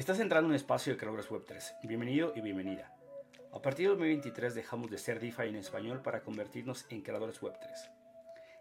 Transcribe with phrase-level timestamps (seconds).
[0.00, 1.74] Estás entrando en un espacio de creadores web 3.
[1.82, 2.96] Bienvenido y bienvenida.
[3.52, 7.52] A partir de 2023 dejamos de ser DeFi en español para convertirnos en creadores web
[7.60, 7.90] 3.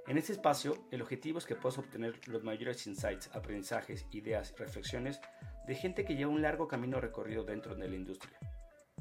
[0.10, 4.60] En este espacio, el objetivo es que puedas obtener los mayores insights, aprendizajes, ideas y
[4.60, 5.21] reflexiones
[5.65, 8.37] de gente que lleva un largo camino recorrido dentro de la industria.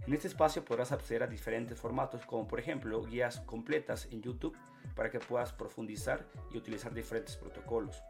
[0.07, 4.57] En este espacio podrás acceder a diferentes formatos como por ejemplo guías completas en YouTube
[4.95, 8.01] para que puedas profundizar y utilizar diferentes protocolos,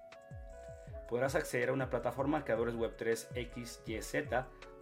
[1.09, 4.13] podrás acceder a una plataforma Creadores Web 3 XYZ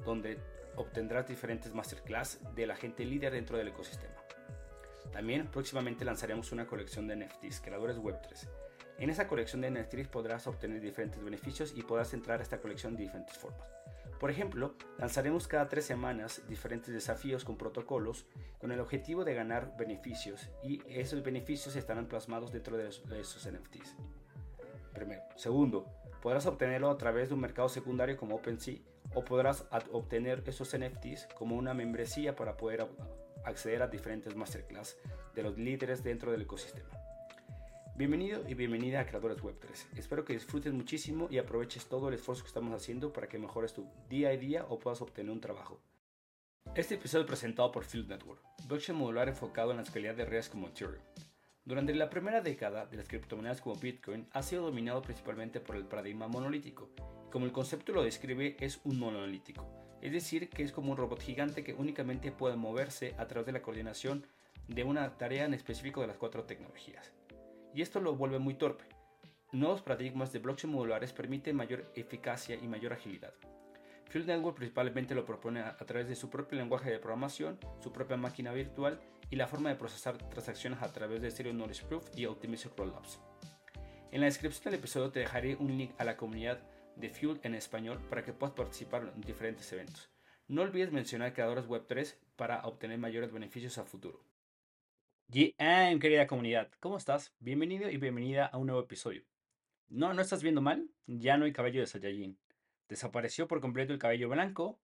[0.05, 0.39] donde
[0.75, 4.15] obtendrás diferentes masterclass de la gente líder dentro del ecosistema.
[5.13, 8.49] También próximamente lanzaremos una colección de NFTs, Creadores Web 3.
[8.99, 12.97] En esa colección de NFTs podrás obtener diferentes beneficios y podrás entrar a esta colección
[12.97, 13.73] de diferentes formas.
[14.19, 18.27] Por ejemplo, lanzaremos cada tres semanas diferentes desafíos con protocolos
[18.59, 23.95] con el objetivo de ganar beneficios y esos beneficios estarán plasmados dentro de esos NFTs.
[24.95, 25.23] Primero.
[25.37, 25.87] Segundo,
[26.27, 28.81] podrás obtenerlo a través de un mercado secundario como OpenSea
[29.15, 32.85] o podrás obtener esos NFTs como una membresía para poder
[33.45, 34.99] acceder a diferentes masterclass
[35.37, 36.91] de los líderes dentro del ecosistema.
[37.95, 39.91] Bienvenido y bienvenida a Creadores Web 3.
[39.99, 43.73] Espero que disfrutes muchísimo y aproveches todo el esfuerzo que estamos haciendo para que mejores
[43.73, 45.79] tu día a día o puedas obtener un trabajo.
[46.75, 50.49] Este episodio es presentado por Field Network, blockchain modular enfocado en la escalabilidad de redes
[50.49, 51.05] como Ethereum.
[51.67, 55.85] Durante la primera década de las criptomonedas como Bitcoin ha sido dominado principalmente por el
[55.85, 56.91] paradigma monolítico.
[57.33, 59.67] Como el concepto lo describe, es un monolítico,
[60.01, 63.53] es decir, que es como un robot gigante que únicamente puede moverse a través de
[63.53, 64.25] la coordinación
[64.69, 67.13] de una tarea en específico de las cuatro tecnologías.
[67.75, 68.85] Y esto lo vuelve muy torpe.
[69.51, 73.35] Nuevos paradigmas de blockchain modulares permiten mayor eficacia y mayor agilidad.
[74.09, 78.17] Field Network principalmente lo propone a, través de su propio lenguaje de programación, su propia
[78.17, 82.27] máquina virtual y la forma de procesar transacciones a través de Stereo Knowledge Proof y
[82.27, 83.21] Optimistic Rollups.
[84.13, 86.63] En la descripción del episodio te dejaré un link a la comunidad
[86.95, 90.09] de Fuel en español para que puedas participar en diferentes eventos.
[90.47, 94.25] No olvides mencionar creadores Web3 para obtener mayores beneficios a futuro.
[95.29, 97.35] GM, querida comunidad, ¿cómo estás?
[97.41, 99.25] Bienvenido y bienvenida a un nuevo episodio.
[99.89, 102.39] No, no estás viendo mal, ya no hay cabello de Saiyajin.
[102.89, 104.81] Desapareció por completo el cabello blanco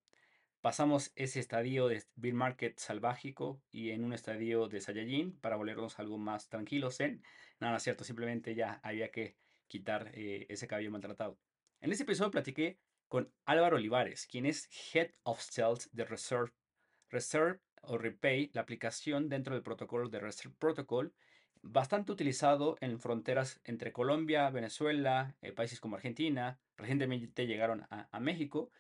[0.62, 5.98] Pasamos ese estadio de Bill Market salvágico y en un estadio de Saiyajin para volvernos
[5.98, 7.20] algo más tranquilos en.
[7.58, 9.34] Nada, cierto, simplemente ya había que
[9.66, 11.36] quitar eh, ese cabello maltratado.
[11.80, 16.52] En este episodio platiqué con Álvaro Olivares, quien es Head of Sales de Reserve,
[17.10, 21.12] Reserve o Repay, la aplicación dentro del protocolo de Reserve Protocol,
[21.62, 28.70] bastante utilizado en fronteras entre Colombia, Venezuela, eh, países como Argentina, recientemente llegaron a, México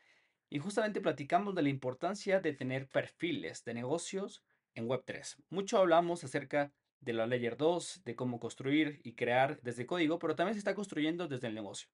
[0.50, 4.42] y justamente platicamos de la importancia de tener perfiles de negocios
[4.74, 5.36] en Web3.
[5.50, 10.36] Mucho hablamos acerca de la Layer 2, de cómo construir y crear desde código, pero
[10.36, 11.88] también se está construyendo desde el negocio.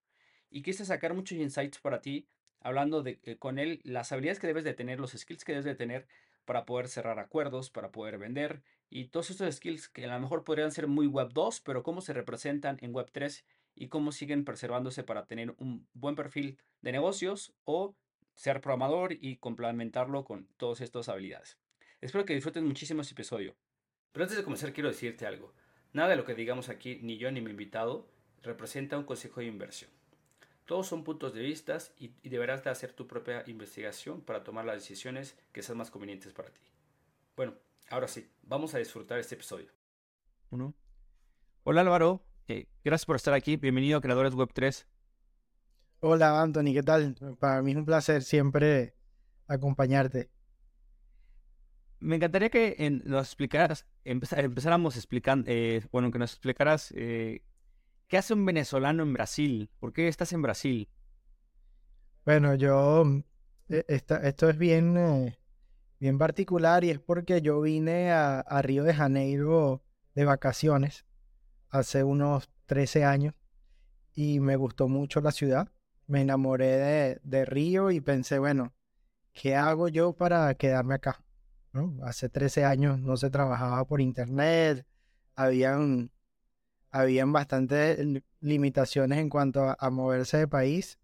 [0.50, 2.28] Y quise sacar muchos insights para ti,
[2.60, 5.64] hablando de, eh, con él las habilidades que debes de tener, los skills que debes
[5.64, 6.06] de tener
[6.44, 10.44] para poder cerrar acuerdos, para poder vender y todos estos skills que a lo mejor
[10.44, 13.44] podrían ser muy Web 2, pero cómo se representan en Web 3
[13.74, 17.94] y cómo siguen preservándose para tener un buen perfil de negocios o
[18.34, 21.58] ser programador y complementarlo con todas estas habilidades.
[22.00, 23.56] Espero que disfruten muchísimo este episodio.
[24.12, 25.52] Pero antes de comenzar quiero decirte algo.
[25.92, 28.08] Nada de lo que digamos aquí, ni yo ni mi invitado,
[28.42, 29.90] representa un consejo de inversión.
[30.64, 34.76] Todos son puntos de vista y, deberás de hacer tu propia investigación para tomar las
[34.76, 36.60] decisiones que sean más convenientes para ti.
[37.36, 37.54] Bueno,
[37.90, 39.70] ahora sí, vamos a disfrutar este episodio.
[41.64, 43.56] Hola Álvaro, eh, gracias por estar aquí.
[43.56, 44.86] Bienvenido a Creadores Web 3.
[46.00, 47.16] Hola Anthony, ¿qué tal?
[47.38, 48.94] Para mí es un placer siempre
[49.46, 50.30] acompañarte.
[52.00, 57.42] Me encantaría que nos explicaras, empezáramos explicando, eh, bueno, que nos explicaras eh,
[58.06, 60.88] qué hace un venezolano en Brasil, por qué estás en Brasil.
[62.24, 63.04] Bueno, yo,
[63.68, 65.36] eh, esto es bien,
[65.98, 69.82] bien particular y es porque yo vine a, a Río de Janeiro
[70.14, 71.04] de vacaciones
[71.70, 73.34] hace unos 13 años
[74.14, 75.70] y me gustó mucho la ciudad
[76.08, 78.74] me enamoré de, Río y pensé, bueno,
[79.32, 81.22] ¿qué hago yo para quedarme acá?
[82.02, 84.84] Hace 13 años no se trabajaba por internet,
[85.36, 86.10] habían,
[86.90, 87.98] habían bastantes
[88.40, 90.98] limitaciones en cuanto a, moverse de país,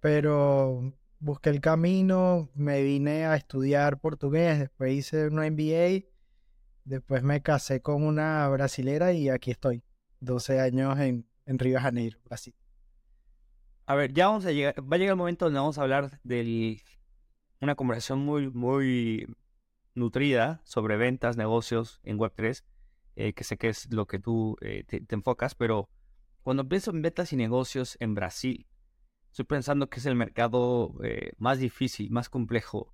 [0.00, 6.08] pero busqué el camino, me vine a estudiar portugués, después hice una MBA,
[6.84, 9.84] después me casé con una brasilera y aquí estoy,
[10.18, 12.54] 12 años en, en Río de Janeiro, Brasil.
[13.86, 16.20] A ver, ya vamos a llegar, va a llegar el momento donde vamos a hablar
[16.24, 16.82] de
[17.60, 19.26] una conversación muy, muy
[19.94, 22.64] nutrida sobre ventas, negocios en Web3,
[23.14, 25.88] eh, que sé que es lo que tú eh, te, enfocas, pero
[26.42, 28.66] cuando pienso en ventas y negocios en Brasil,
[29.32, 32.92] estoy pensando que es el mercado eh, más difícil, más complejo.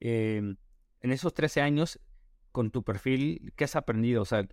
[0.00, 0.56] Em,
[1.00, 2.00] en esos 13 años,
[2.52, 4.22] con tu perfil, ¿qué has aprendido?
[4.22, 4.48] O sea,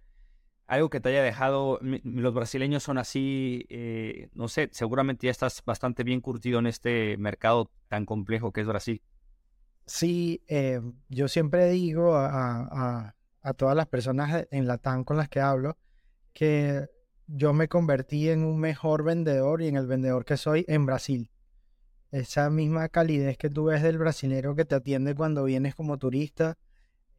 [0.68, 5.64] algo que te haya dejado, los brasileños son así, eh, no sé, seguramente ya estás
[5.66, 9.02] bastante bien curtido en este mercado tan complejo que es Brasil.
[9.86, 13.16] Sí, eh, yo siempre digo a,
[13.56, 15.78] todas las personas en la TAN con las que hablo
[16.34, 16.88] que
[17.34, 21.30] yo me convertí en un mejor vendedor y en el vendedor que soy en Brasil.
[22.12, 26.58] Esa misma calidez que tú ves del brasilero que te atiende cuando vienes como turista,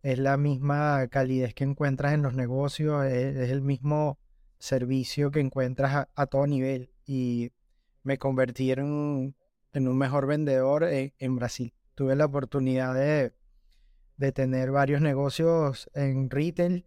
[0.02, 4.18] es la misma calidez que encuentras en los negocios, es, el mismo
[4.58, 6.90] servicio que encuentras a, todo nivel.
[7.06, 7.52] Y
[8.02, 9.34] me convertí en un,
[9.72, 11.72] mejor vendedor en, Brasil.
[11.94, 13.32] Tuve la oportunidad de,
[14.18, 16.84] de tener varios negocios en retail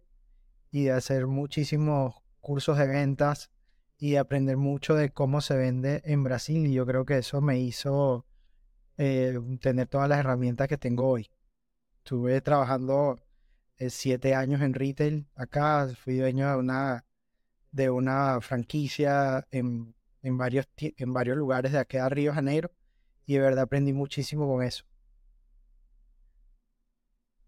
[0.70, 3.50] y de hacer muchísimos cursos de ventas
[3.98, 6.64] y aprender mucho de cómo se vende en Brasil.
[6.68, 8.24] Y yo creo que eso me hizo
[8.98, 11.28] eh, tener todas las herramientas que tengo hoy.
[11.98, 13.18] Estuve trabajando
[13.78, 15.88] eh, siete años en retail acá.
[16.04, 17.04] Fui dueño de una,
[17.72, 22.70] de una franquicia en, en, varios, en varios lugares de aquí a Río Janeiro.
[23.24, 24.84] Y de verdad aprendí muchísimo con eso.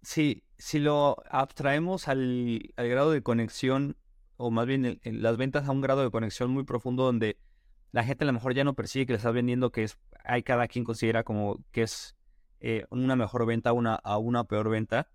[0.03, 3.97] Sí, si lo abstraemos al, al grado de conexión
[4.39, 7.39] o más bien las ventas a un grado de conexión muy profundo donde
[7.91, 10.43] la gente a lo mejor ya no percibe que le estás vendiendo, que es, hay
[10.43, 12.17] cada quien considera como que es
[12.61, 15.11] eh, una mejor venta una, a una peor venta.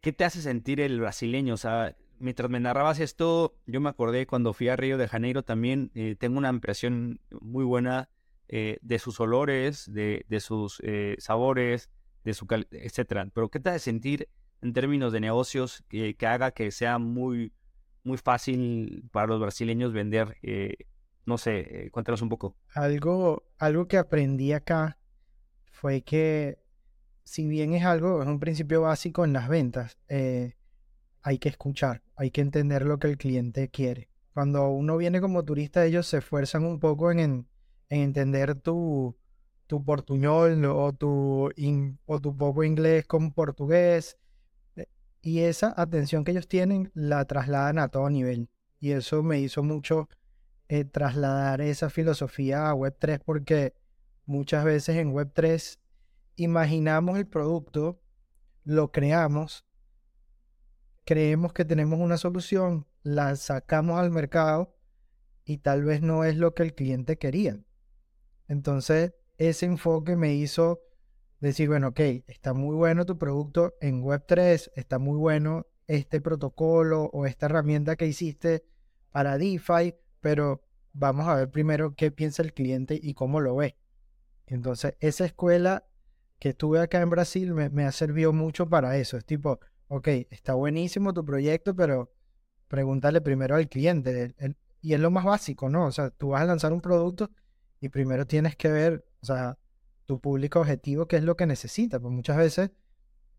[0.00, 1.54] ¿Qué te hace sentir el brasileño?
[1.54, 5.42] O sea, mientras me narrabas esto, yo me acordé cuando fui a Río de Janeiro
[5.42, 8.08] también, eh, tengo una impresión muy buena
[8.48, 10.80] eh, de sus olores, de, de sus
[11.18, 11.90] sabores,
[12.24, 13.28] de su etcétera.
[13.34, 14.28] Pero ¿qué te hace sentir
[14.62, 17.52] en términos de negocios que, haga que sea muy,
[18.04, 20.36] muy fácil para los brasileños vender?
[20.42, 20.76] Eh,
[21.26, 22.56] no sé, eh, cuéntanos un poco.
[22.74, 24.98] Algo, algo que aprendí acá
[25.70, 26.58] fue que
[27.24, 30.54] si bien es algo, es un principio básico en las ventas, eh,
[31.22, 34.08] hay que escuchar, hay que entender lo que el cliente quiere.
[34.32, 37.46] Cuando uno viene como turista, ellos se esfuerzan un poco en, en
[37.90, 39.16] entender tu,
[39.66, 41.50] tu portuñol o tu,
[42.06, 44.18] o tu poco inglés con portugués
[45.22, 48.50] y esa atención que ellos tienen la trasladan a todo nivel.
[48.80, 50.08] Y eso me hizo mucho
[50.68, 53.74] eh, trasladar esa filosofía a Web3 porque
[54.26, 55.78] muchas veces en Web3
[56.36, 58.00] imaginamos el producto,
[58.64, 59.64] lo creamos,
[61.04, 64.74] creemos que tenemos una solución, la sacamos al mercado
[65.44, 67.60] y tal vez no es lo que el cliente quería.
[68.48, 70.80] Entonces, ese enfoque me hizo
[71.48, 77.10] decir, bueno, ok, está muy bueno tu producto en Web3, está muy bueno este protocolo
[77.12, 78.64] o esta herramienta que hiciste
[79.10, 80.62] para DeFi, pero
[80.92, 83.76] vamos a ver primero qué piensa el cliente y cómo lo ve.
[84.46, 85.84] Entonces, esa escuela
[86.38, 89.16] que estuve acá en Brasil me, ha servido mucho para eso.
[89.16, 89.58] Es tipo,
[89.88, 92.12] ok, está buenísimo tu proyecto, pero
[92.68, 94.34] pregúntale primero al cliente.
[94.80, 95.86] y es lo más básico, ¿no?
[95.86, 97.30] O sea, tú vas a lanzar un producto
[97.80, 99.58] y primero tienes que ver, o sea,
[100.12, 101.98] tu público objetivo, qué es lo que necesita.
[101.98, 102.70] Pues muchas veces,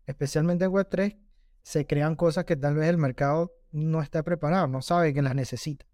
[0.06, 1.16] especialmente en Web3,
[1.62, 5.36] se crean cosas que tal vez el mercado no está preparado, no sabe que las
[5.36, 5.86] necesita.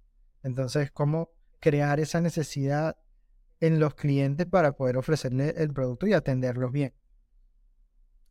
[0.43, 2.97] Entonces, ¿cómo crear esa necesidad
[3.61, 6.95] en los clientes para poder ofrecerle el producto y atenderlos bien?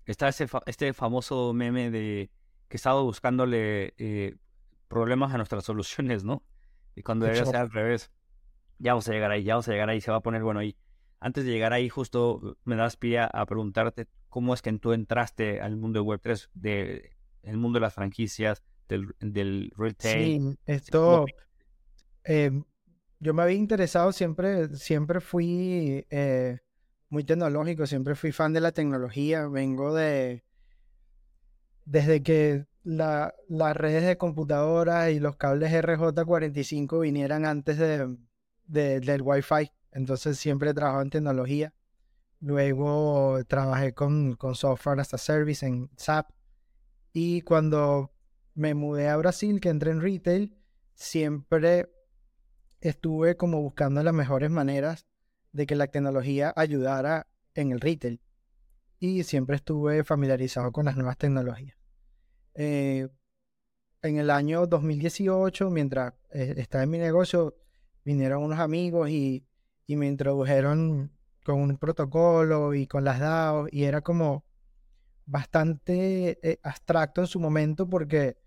[0.06, 2.32] Está ese este famoso meme de
[2.68, 4.38] que estaba buscándole eh,
[4.88, 6.42] problemas a nuestras soluciones, ¿no?
[6.96, 8.10] Y cuando debe ser al revés,
[8.80, 10.62] ya vamos a llegar ahí, ya vamos a llegar ahí, se va a poner bueno
[10.62, 10.76] ahí
[11.20, 15.62] antes de llegar ahí, justo me das pie a, preguntarte cómo es que tú entraste
[15.62, 17.12] al mundo de Web3, de,
[17.44, 20.42] el mundo de las franquicias, del, del retail.
[20.42, 21.26] Sí, esto.
[22.24, 22.64] Em,
[23.20, 26.60] yo me había interesado siempre, siempre fui eh,
[27.10, 29.48] muy tecnológico, siempre fui fan de la tecnología.
[29.48, 30.44] Vengo de.
[31.86, 38.16] Desde que la, las redes de computadoras y los cables RJ45 vinieran antes de,
[38.68, 39.72] del Wi-Fi.
[39.92, 41.74] Entonces siempre he trabajado en tecnología.
[42.40, 46.30] Luego trabajé con, con software hasta service en SAP.
[47.12, 48.12] Y cuando
[48.54, 50.56] me mudé a Brasil, que entré en retail,
[50.94, 51.90] siempre
[52.82, 55.06] estuve como buscando las mejores maneras
[55.52, 58.22] de que la tecnología ayudara en el retail.
[59.00, 61.78] Y siempre estuve familiarizado con las nuevas tecnologías.
[62.54, 63.08] Eh,
[64.02, 67.58] en el año 2018, mientras eh, estaba en mi negocio,
[68.04, 69.46] vinieron unos amigos y
[69.90, 71.12] y me introdujeron
[71.44, 74.46] con un protocolo y con las DAO y era como
[75.26, 78.38] bastante eh, abstracto en su momento porque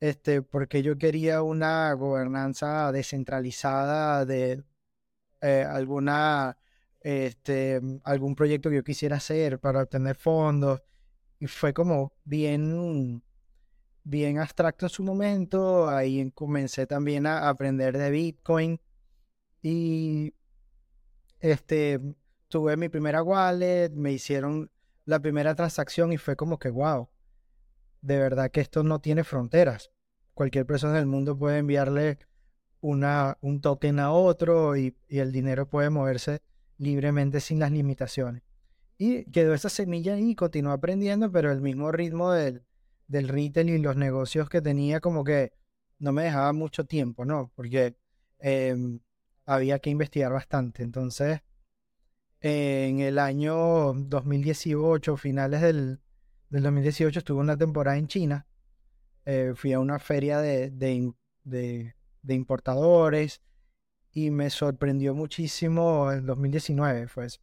[0.00, 4.62] este porque yo quería una gobernanza descentralizada de
[5.42, 6.56] eh, alguna,
[7.00, 10.82] este, algún proyecto que yo quisiera hacer para obtener fondos.
[11.40, 13.22] Y fue como bien,
[14.04, 15.88] bien abstracto en su momento.
[15.90, 18.80] Ahí comencé también a aprender de Bitcoin.
[19.62, 20.34] Y
[21.44, 22.00] este,
[22.48, 24.70] tuve mi primera wallet, me hicieron
[25.04, 27.10] la primera transacción y fue como que, wow,
[28.00, 29.90] de verdad que esto no tiene fronteras.
[30.32, 32.18] Cualquier persona del mundo puede enviarle
[32.80, 36.40] una, un token a otro y, el dinero puede moverse
[36.78, 38.42] libremente sin las limitaciones.
[38.96, 42.62] Y quedó esa semilla y continuó aprendiendo, pero el mismo ritmo del,
[43.06, 45.52] del retail y los negocios que tenía como que
[45.98, 47.52] no me dejaba mucho tiempo, ¿no?
[47.54, 47.98] Porque
[48.38, 49.00] em,
[49.46, 50.82] había que investigar bastante.
[50.82, 51.40] Entonces,
[52.40, 56.00] en el año 2018, finales del,
[56.50, 58.46] del 2018, estuve una temporada en China.
[59.24, 61.94] Eh, fui a una feria de, de,
[62.28, 63.40] importadores
[64.12, 67.40] y me sorprendió muchísimo, el 2019 fue eso.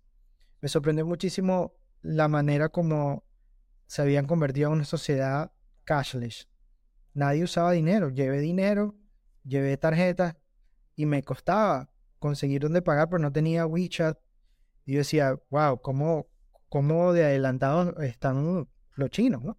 [0.62, 3.24] Me sorprendió muchísimo la manera como
[3.88, 5.51] se habían convertido en una sociedad
[5.84, 6.48] cashless.
[7.13, 8.10] Nadie usaba dinero.
[8.10, 8.96] Llevé dinero,
[9.43, 10.38] llevé tarjetas
[10.96, 11.90] y me costaba
[12.21, 14.17] conseguir dónde pagar, pero no tenía WeChat.
[14.85, 16.27] Y yo decía, wow, ¿cómo,
[16.69, 19.57] cómo de adelantados están los chinos, ¿no?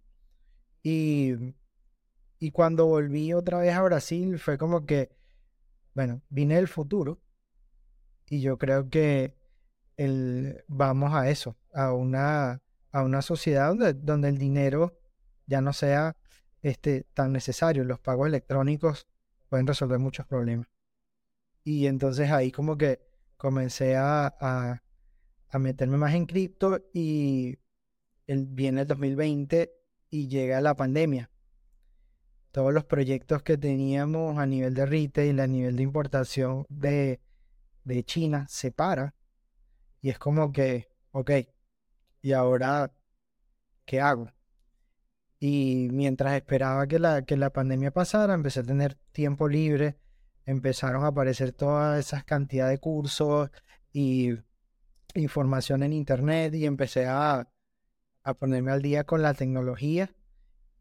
[0.81, 1.33] Y,
[2.39, 5.15] y cuando volví otra vez a Brasil fue como que,
[5.93, 7.21] bueno, vine del futuro
[8.27, 9.35] y yo creo que
[9.97, 14.97] el, vamos a eso, a una, a una sociedad donde, donde el dinero
[15.45, 16.15] ya no sea
[16.61, 17.83] este, tan necesario.
[17.83, 19.07] Los pagos electrónicos
[19.49, 20.72] pueden resolver muchos problemas.
[21.63, 22.99] Y entonces ahí como que
[23.37, 27.57] comencé a, a, meterme más en cripto y
[28.27, 29.71] el, viene el 2020
[30.09, 31.29] y llega la pandemia.
[32.51, 37.19] Todos los proyectos que teníamos a nivel de retail, a nivel de importación de,
[37.83, 39.15] de China, se para.
[40.01, 41.31] Y es como que, ok,
[42.21, 42.93] ¿y ahora
[43.85, 44.31] qué hago?
[45.39, 49.97] Y mientras esperaba que la, que la pandemia pasara, empecé a tener tiempo libre,
[50.45, 53.49] empezaron a aparecer todas esas cantidades de cursos
[53.91, 54.31] y
[55.15, 57.49] información en internet y empecé a,
[58.23, 60.13] a ponerme al día con la tecnología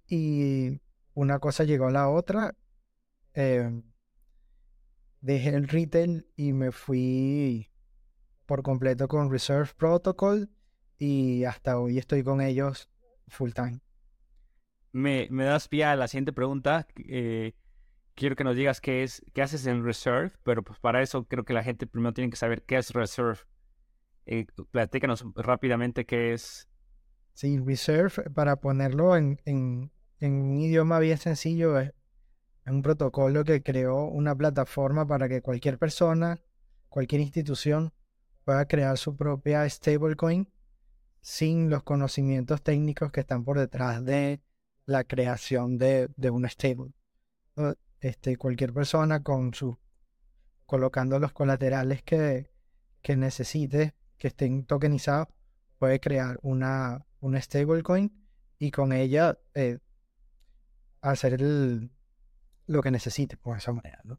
[0.07, 0.81] y
[1.15, 2.55] una cosa llegó a la otra.
[3.35, 3.83] Em,
[5.21, 7.71] dejé el retail y me fui
[8.47, 10.51] por completo con Reserve Protocol
[10.99, 12.91] y hasta hoy estoy con ellos
[13.29, 13.81] full time.
[14.93, 16.87] Me, me das pie a la siguiente pregunta.
[16.97, 17.55] Eh,
[18.15, 21.45] quiero que nos digas qué es, qué haces en Reserve, pero pues para eso creo
[21.45, 23.39] que la gente primero tiene que saber qué es Reserve.
[24.27, 26.69] Eh, platícanos rápidamente qué es
[27.35, 29.91] Sí, Reserve, para ponerlo en, en,
[30.21, 31.93] un idioma bien sencillo, es
[32.67, 36.39] un protocolo que creó una plataforma para que cualquier persona,
[36.89, 37.93] cualquier institución
[38.45, 40.49] pueda crear su propia stablecoin
[41.21, 44.43] sin los conocimientos técnicos que están por detrás de
[44.85, 46.93] la creación de, de una stable.
[48.03, 49.79] Este, cualquier persona con su
[50.67, 52.51] colocando los colaterales que,
[53.01, 55.29] que necesite, que estén tokenizados,
[55.79, 58.13] puede crear una, stablecoin
[58.59, 59.79] y con ella eh,
[61.01, 61.41] hacer
[62.67, 64.19] lo que necesite, por esa manera, ¿no?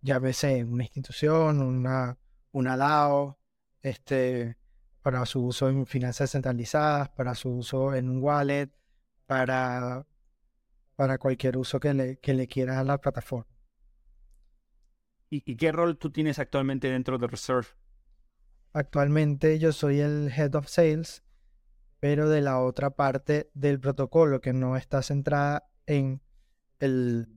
[0.00, 2.16] Llámese una institución, una,
[2.52, 3.38] una DAO,
[3.82, 4.56] este,
[5.02, 8.70] para su uso en finanzas centralizadas, para su uso en un wallet,
[9.26, 10.06] para,
[10.96, 13.46] para cualquier uso que le, que le quiera a la plataforma.
[15.30, 17.66] ¿Y, qué rol tú tienes actualmente dentro de Reserve?
[18.72, 21.24] Actualmente yo soy el Head of Sales
[22.04, 26.20] pero de la otra parte del protocolo que no está centrada en,
[26.78, 27.28] el,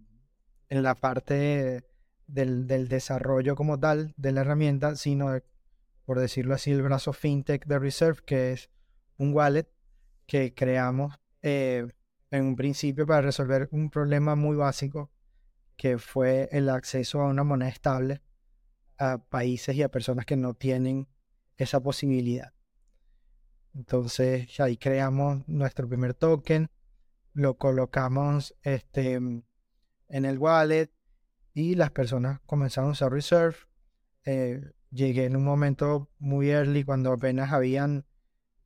[0.67, 1.85] en la parte
[2.27, 5.39] del, desarrollo como tal de la herramienta, sino,
[6.03, 8.69] por decirlo así, el brazo fintech de Reserve, que es
[9.15, 9.69] un wallet
[10.25, 11.87] que creamos eh,
[12.31, 15.11] en un principio para resolver un problema muy básico,
[15.75, 18.21] que fue el acceso a una moneda estable
[18.97, 21.07] a países y a personas que no tienen
[21.57, 22.53] esa posibilidad.
[23.75, 26.69] Entonces ahí creamos nuestro primer token,
[27.33, 29.45] lo colocamos este, en
[30.09, 30.91] el wallet
[31.53, 33.57] y las personas comenzaron a usar Reserve.
[34.25, 38.05] Eh, llegué en un momento muy early cuando apenas habían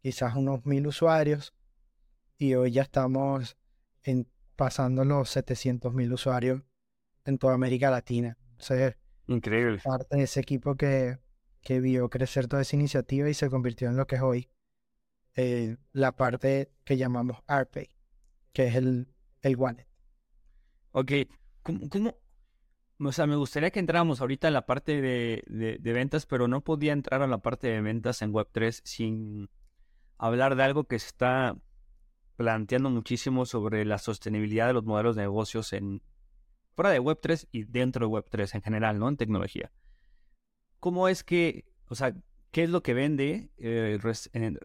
[0.01, 1.53] quizás unos mil usuarios
[2.41, 3.55] y hoy ya estamos
[4.01, 6.63] en, pasando los 700 mil usuarios
[7.23, 8.35] en toda América Latina.
[9.27, 9.79] Increíble.
[9.83, 11.19] Parte de ese equipo que,
[11.61, 14.49] que vio crecer toda esa iniciativa y se convirtió en lo que es hoy.
[15.35, 17.89] Eh, la parte que llamamos RPay,
[18.53, 19.87] que es el, el wallet.
[20.93, 21.11] Ok,
[21.61, 22.15] ¿Cómo,
[23.01, 25.43] O sea, me gustaría que entráramos ahorita en la parte de,
[25.79, 29.47] de, ventas, pero no podía entrar a la parte de ventas en Web3 sin
[30.17, 31.55] hablar de algo que está
[32.41, 36.01] planteando muchísimo sobre la sostenibilidad de los modelos de negocios en
[36.73, 39.07] fuera de Web3 y dentro de Web3 en general, ¿no?
[39.09, 39.71] En tecnología.
[40.79, 42.15] ¿Cómo es que, o sea,
[42.49, 43.99] qué es lo que vende eh,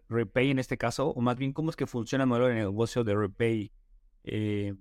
[0.09, 1.09] Repay en este caso?
[1.09, 3.71] O más bien, ¿cómo es que funciona el modelo de negocio de Repay?
[4.23, 4.73] Eh,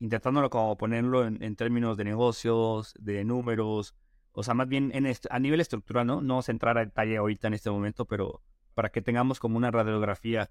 [0.00, 3.94] intentándolo como ponerlo en, términos de negocios, de números,
[4.32, 6.20] o sea, más bien en a nivel estructural, ¿no?
[6.20, 8.42] No vamos a entrar a detalle ahorita en este momento, pero
[8.74, 10.50] para que tengamos como una radiografía.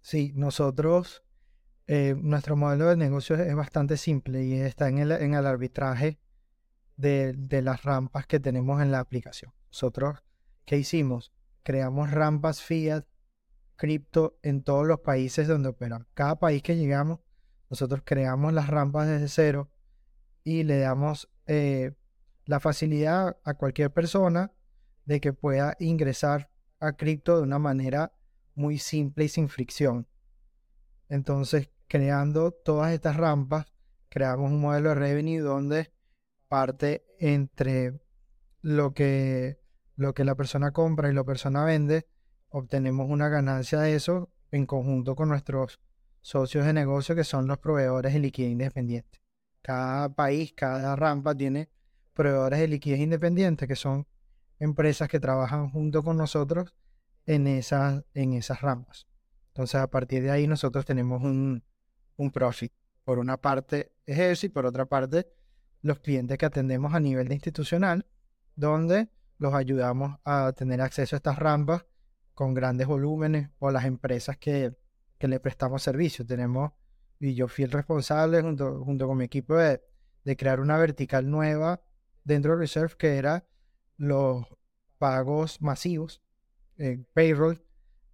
[0.00, 1.22] Sí, nosotros,
[1.86, 6.18] eh, nuestro modelo de negocios es bastante simple y está en el, en el arbitraje
[6.96, 9.52] de, de las rampas que tenemos en la aplicación.
[9.68, 10.18] Nosotros,
[10.64, 11.32] ¿qué hicimos?
[11.62, 13.04] Creamos rampas fiat,
[13.76, 16.06] cripto en todos los países donde operamos.
[16.14, 17.20] Cada país que llegamos
[17.70, 19.70] nosotros creamos las rampas desde cero
[20.42, 21.92] y le damos eh,
[22.44, 24.52] la facilidad a cualquier persona
[25.04, 28.12] de que pueda ingresar a cripto de una manera
[28.60, 30.06] muy simple y sin fricción.
[31.08, 33.66] Entonces, creando todas estas rampas,
[34.08, 35.92] creamos un modelo de revenue donde
[36.48, 38.00] parte entre
[38.60, 39.58] lo que,
[39.96, 42.06] lo que la persona compra y la persona vende,
[42.50, 45.80] obtenemos una ganancia de eso en conjunto con nuestros
[46.20, 49.22] socios de negocio que son los proveedores de liquidez independiente.
[49.62, 51.70] Cada país, cada rampa tiene
[52.12, 54.06] proveedores de liquidez independiente que son
[54.58, 56.74] empresas que trabajan junto con nosotros
[57.34, 59.06] en esas, en esas rampas.
[59.48, 61.62] Entonces, a partir de ahí, nosotros tenemos un,
[62.16, 62.72] un profit.
[63.04, 65.26] Por una parte es eso y por otra parte
[65.82, 68.06] los clientes que atendemos a nivel de institucional,
[68.54, 69.08] donde
[69.38, 71.86] los ayudamos a tener acceso a estas rampas
[72.34, 74.74] con grandes volúmenes o las empresas que
[75.20, 76.26] que le prestamos servicio.
[76.26, 76.72] Tenemos,
[77.20, 79.80] y yo fui el responsable junto, junto con mi equipo de,
[80.36, 81.82] crear una vertical nueva
[82.24, 83.44] dentro de Reserve que era
[83.96, 84.46] los
[84.96, 86.22] pagos masivos,
[86.80, 87.62] eh, payroll,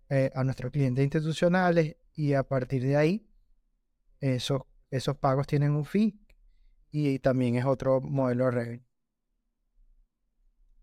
[0.08, 3.28] eh, a nuestros clientes institucionales y a partir de ahí
[4.20, 6.16] esos, esos pagos tienen un fee
[6.92, 8.86] y también es otro modelo de revenue.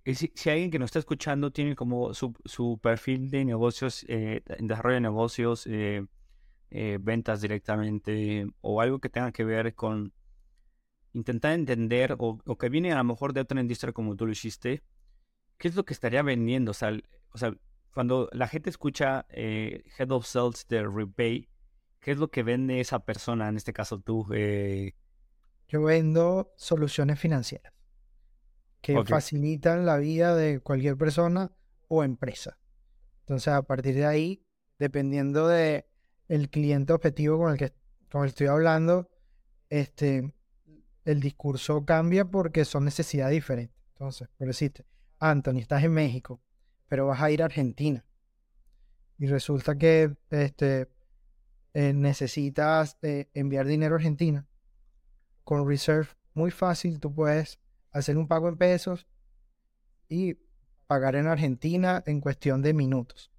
[0.05, 4.43] Si, si, alguien que nos está escuchando tiene como su, su perfil de negocios, eh,
[4.59, 6.05] desarrollo de negocios, eh,
[6.99, 10.11] ventas directamente o algo que tenga que ver con
[11.13, 14.83] intentar entender o, que viene a lo mejor de otra industria como tú lo hiciste,
[15.57, 16.71] ¿qué es lo que estaría vendiendo?
[16.71, 16.75] O
[17.31, 17.55] o sea
[17.93, 21.49] cuando la gente escucha eh, Head of Sales de Repay,
[21.99, 24.25] ¿qué es lo que vende esa persona, en este caso tú?
[25.67, 27.73] Yo vendo soluciones financieras
[28.83, 31.51] que facilitan la vida de cualquier persona
[31.87, 32.59] o empresa.
[33.21, 34.45] Entonces, a partir de ahí,
[34.77, 35.87] dependiendo de
[36.27, 37.73] el cliente objetivo con el que
[38.11, 39.09] con el estoy hablando,
[39.69, 40.35] este,
[41.05, 43.75] el discurso cambia porque son necesidades diferentes.
[43.93, 44.85] Entonces, por decirte,
[45.19, 46.41] Anthony, estás en México,
[46.87, 48.05] pero vas a ir a Argentina.
[49.17, 50.89] Y resulta que este,
[51.73, 54.47] eh, necesitas eh, enviar dinero a Argentina.
[55.43, 57.59] Con Reserve, muy fácil, tú puedes
[57.91, 59.07] hacer un pago en pesos
[60.07, 60.37] y
[60.87, 63.31] pagar en Argentina en cuestión de minutos.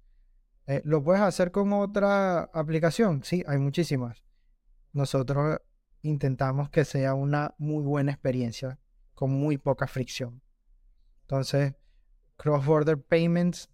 [0.67, 3.23] Eh, ¿Lo puedes hacer con otra aplicación?
[3.23, 4.23] Sí, hay muchísimas.
[4.93, 5.61] Nosotros
[6.01, 8.79] intentamos que sea una muy buena experiencia
[9.13, 10.41] con muy poca fricción.
[11.21, 11.75] Entonces,
[12.37, 13.69] cross-border payments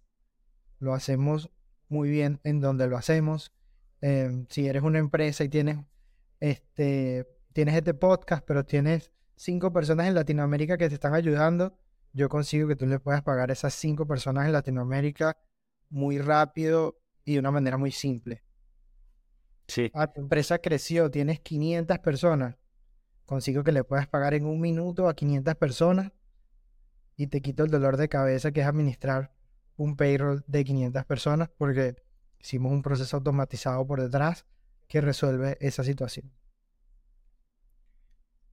[0.78, 1.50] lo hacemos
[1.88, 3.52] muy bien en donde lo hacemos.
[4.00, 5.78] Em, si eres una empresa y tienes
[6.40, 11.78] este, tienes este podcast, pero tienes cinco personas en Latinoamérica que te están ayudando,
[12.12, 15.36] yo consigo que tú le puedas pagar a esas cinco personas en Latinoamérica
[15.88, 18.42] muy rápido y de una manera muy simple.
[19.68, 19.90] Sí.
[19.94, 22.56] Ah, tu empresa creció, tienes 500 personas.
[23.24, 26.12] Consigo que le puedas pagar en un minuto a 500 personas
[27.16, 29.32] y te quito el dolor de cabeza que es administrar
[29.76, 31.96] un payroll de 500 personas porque
[32.38, 34.46] hicimos un proceso automatizado por detrás
[34.88, 36.32] que resuelve esa situación.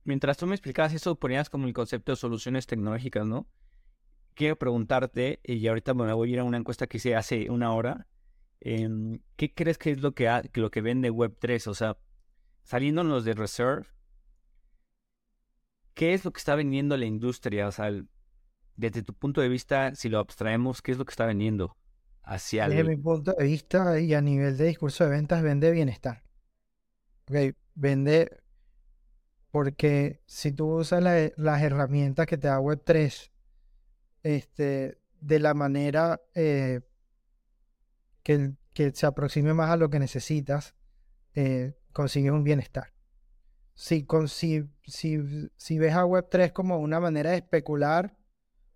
[0.04, 3.46] Mientras tú me explicabas eso, ponías como el concepto de soluciones tecnológicas, ¿no?
[4.40, 7.74] quiero preguntarte, y ahorita me voy a ir a una encuesta que hice hace una
[7.74, 8.06] hora,
[8.60, 11.66] em, ¿qué crees que es lo que, lo que vende Web3?
[11.66, 11.98] O sea,
[12.62, 13.86] saliéndonos de Reserve,
[15.92, 17.68] ¿qué es lo que está vendiendo la industria?
[17.68, 17.90] O sea,
[18.80, 21.76] desde tu punto de vista, si lo abstraemos, ¿qué es lo que está vendiendo?
[22.22, 26.22] Hacia desde mi punto de vista y a nivel de discurso de ventas, vende bienestar.
[27.28, 28.30] Okay, vende
[29.50, 33.30] porque si tú usas las herramientas que te da Web3
[34.22, 36.80] este, de la manera eh,
[38.22, 40.74] que, que, se aproxime más a lo que necesitas,
[41.34, 42.92] eh, consigues un bienestar.
[43.74, 45.18] Si, con, si, si,
[45.56, 48.19] si ves a Web3 como una manera de especular,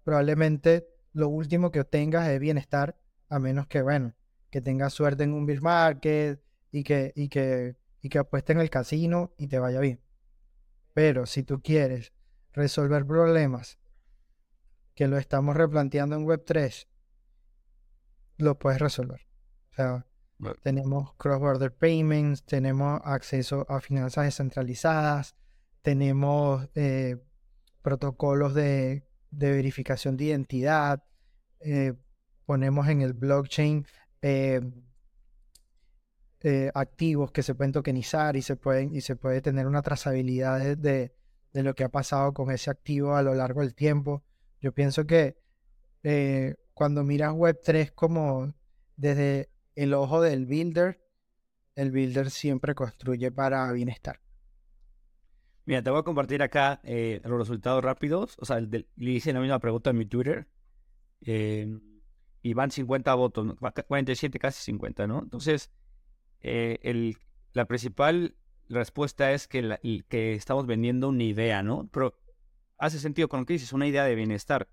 [0.04, 2.96] probablemente lo último que obtengas es bienestar,
[3.28, 4.14] a menos que, bueno,
[4.50, 6.40] que tengas suerte en un bear market
[6.70, 10.00] y que, y que, y que apuestes en el casino y te vaya bien.
[10.92, 12.12] Pero si tú quieres
[12.52, 13.78] resolver problemas
[14.94, 16.86] que lo estamos replanteando en Web3,
[18.36, 19.26] lo puedes resolver.
[19.72, 20.06] O sea,
[20.62, 25.36] tenemos cross-border payments, tenemos acceso a finanzas descentralizadas,
[25.82, 27.16] tenemos eh,
[27.82, 29.06] protocolos de,
[29.38, 31.02] verificación de identidad,
[31.60, 31.94] eh,
[32.46, 33.86] ponemos en el blockchain
[34.22, 34.60] eh,
[36.74, 41.14] activos que se pueden tokenizar y se pueden y se puede tener una trazabilidad de,
[41.52, 44.22] de, lo que ha pasado con ese activo a lo largo del tiempo.
[44.60, 45.36] Yo pienso que
[46.74, 48.52] cuando miras Web3 como
[48.96, 51.00] desde el ojo del builder,
[51.76, 54.23] el builder siempre construye para bienestar.
[55.66, 58.36] Mira, te voy a compartir acá eh, los resultados rápidos.
[58.38, 60.46] O sea, le hice la misma pregunta en mi Twitter.
[61.22, 61.78] Eh,
[62.42, 63.54] y van 50 votos,
[63.88, 65.20] 47, casi 50, ¿no?
[65.22, 65.70] Entonces,
[66.40, 67.14] eh,
[67.54, 68.36] la principal
[68.68, 71.88] respuesta es que, que estamos vendiendo una idea, ¿no?
[71.90, 72.18] Pero
[72.76, 74.68] hace sentido con lo que dices, una idea de bienestar.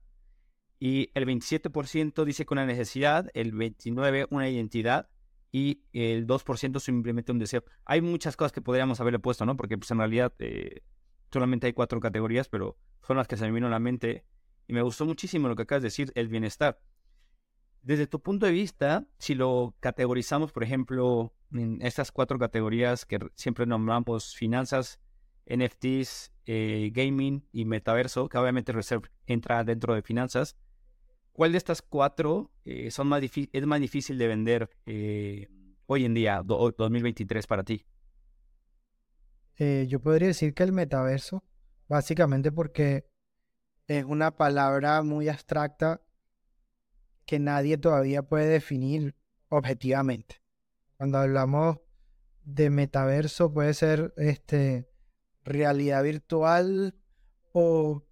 [0.79, 5.07] Y el 27% dice que una necesidad, el 29% una identidad
[5.51, 7.63] y el 2% simplemente un deseo.
[7.85, 9.57] Hay muchas cosas que podríamos haberle puesto, ¿no?
[9.57, 10.81] Porque pues en realidad eh,
[11.31, 14.25] solamente hay cuatro categorías, pero son las que se me vino a la mente.
[14.67, 16.79] Y me gustó muchísimo lo que acabas de decir, el bienestar.
[17.81, 23.19] Desde tu punto de vista, si lo categorizamos, por ejemplo, en estas cuatro categorías que
[23.35, 24.99] siempre nombramos finanzas,
[25.47, 30.55] NFTs, eh, gaming y metaverso, que obviamente Reserve entra dentro de finanzas,
[31.33, 35.47] ¿Cuál de estas cuatro eh, son más es más difícil de vender eh,
[35.85, 37.85] hoy en día, 2023, para ti?
[39.57, 41.43] Eh, yo podría decir que el metaverso,
[41.87, 43.05] básicamente porque
[43.87, 46.01] es una palabra muy abstracta
[47.25, 49.15] que nadie todavía puede definir
[49.49, 50.41] objetivamente.
[50.97, 51.79] Cuando hablamos
[52.43, 54.89] de metaverso puede ser este
[55.43, 56.95] realidad virtual
[57.53, 58.03] o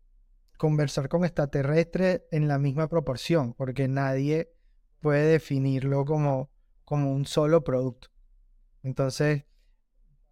[0.59, 4.51] conversar con extraterrestres en la misma proporción, porque nadie
[4.99, 6.51] puede definirlo como,
[6.83, 8.09] como un solo producto.
[8.83, 9.45] Entonces,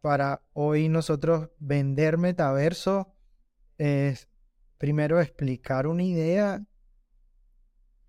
[0.01, 3.15] para hoy nosotros vender metaverso
[3.77, 4.27] es
[4.77, 6.67] primero explicar una idea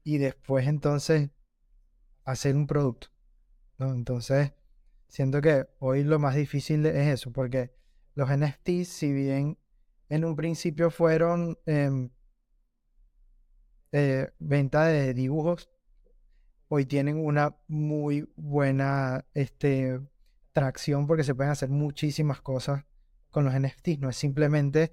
[0.02, 1.30] y después entonces
[2.24, 3.10] hacer un producto.
[3.78, 4.54] Entonces,
[5.06, 7.72] siento que hoy lo más difícil es eso, porque
[8.16, 9.56] los NFTs, si bien
[10.08, 12.10] en un principio fueron em,
[13.92, 15.70] eh, venta de dibujos.
[16.68, 20.00] Hoy tienen una muy buena este,
[20.52, 22.84] tracción porque se pueden hacer muchísimas cosas
[23.30, 23.98] con los NFTs.
[23.98, 24.92] No es simplemente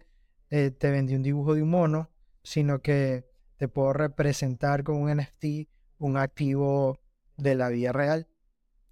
[0.49, 2.11] eh, te vendí un dibujo de un mono,
[2.43, 3.25] sino que
[3.57, 6.99] te puedo representar con un NFT un activo
[7.37, 8.27] de la vida real,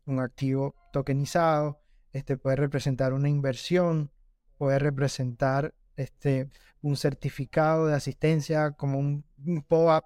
[0.05, 1.81] un activo tokenizado,
[2.12, 4.12] este puede representar una inversión,
[4.57, 6.49] puede representar este,
[6.82, 9.23] un certificado de asistencia como un,
[9.67, 10.06] POAP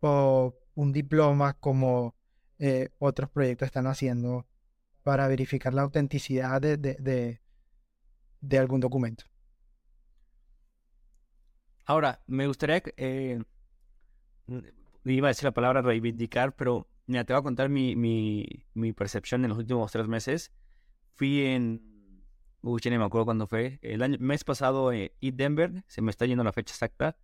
[0.00, 2.14] o un diploma como
[2.58, 4.46] eh, otros proyectos están haciendo
[5.02, 9.24] para verificar la autenticidad de, de, algún documento.
[11.84, 13.42] Ahora, me gustaría, eh,
[15.04, 18.92] iba a decir la palabra reivindicar, pero mira, te voy a contar mi, mi, mi
[18.92, 20.52] percepción en los últimos tres meses.
[21.14, 21.89] Fui en
[22.62, 23.78] Uy, ya me acuerdo cuándo fue.
[23.80, 27.16] El año, mes pasado en eh, Denver, se me está yendo la fecha exacta.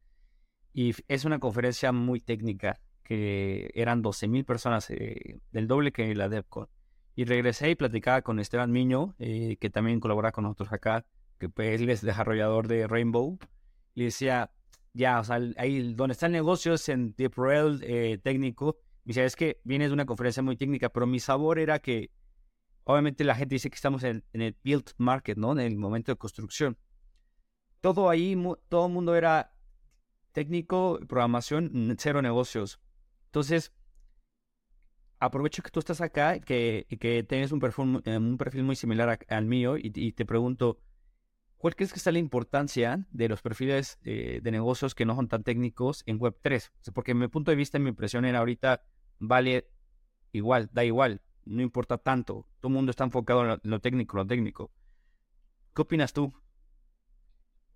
[0.72, 6.29] Y es una conferencia muy técnica, que eran 12.000 personas, eh, del doble que la
[6.29, 6.68] DevCon.
[7.14, 11.05] Y regresé y platicaba con Esteban Miño, eh, que también colabora con nosotros acá,
[11.38, 13.38] que pues, él es desarrollador de Rainbow.
[13.94, 14.51] Y decía,
[14.94, 18.79] ya, o sea, ahí donde está el negocio es en DeepRel técnico.
[19.05, 22.11] Y decía, es que vienes de una conferencia muy técnica, pero mi sabor era que
[22.88, 25.51] Obviamente la gente dice que estamos en, el build market, ¿no?
[25.51, 26.79] En el momento de construcción.
[27.81, 29.53] Todo ahí, todo el mundo era
[30.31, 32.81] técnico, programación, cero negocios.
[33.25, 33.72] Entonces,
[35.18, 38.20] aprovecho que tú estás acá, que, que tienes un perfil, eh,
[38.62, 40.79] muy similar al mío y, te pregunto,
[41.57, 45.27] ¿cuál crees que está la importancia de los perfiles eh, de negocios que no son
[45.27, 46.70] tan técnicos en Web3?
[46.94, 48.85] porque mi punto de vista, mi impresión era ahorita,
[49.18, 49.68] vale
[50.31, 52.46] igual, da igual no importa tanto.
[52.61, 54.70] Todo el mundo está enfocado en lo, técnico, lo técnico.
[55.74, 56.32] ¿Qué opinas tú?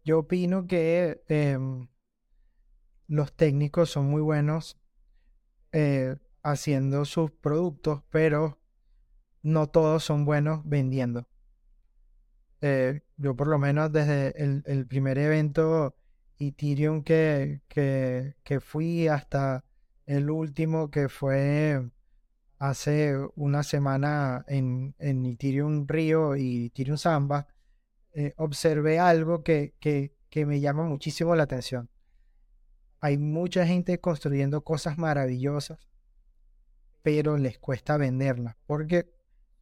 [0.04, 1.88] Yo opino que em,
[3.06, 4.78] los técnicos son muy buenos
[5.72, 8.59] eh, haciendo sus productos, pero
[9.42, 11.28] no todos son buenos vendiendo.
[12.62, 15.94] eh, yo por lo menos desde el, primer evento
[16.38, 19.64] Ethereum que, que, que, fui hasta
[20.06, 21.90] el último que fue
[22.61, 27.49] hace una semana en, en Ethereum Río y Ethereum Samba,
[28.12, 31.88] eh, observé algo que, que, que me llama muchísimo la atención.
[33.01, 35.88] Hay mucha gente construyendo cosas maravillosas,
[37.01, 39.11] pero les cuesta venderlas porque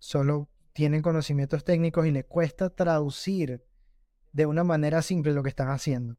[0.01, 3.65] solo tienen conocimientos técnicos y les cuesta traducir
[4.33, 6.17] de una manera simple lo que están haciendo.